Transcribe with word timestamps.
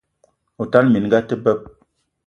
O 0.61 0.63
tala 0.71 0.93
minga 0.93 1.17
a 1.21 1.27
te 1.27 1.35
beb! 1.45 1.59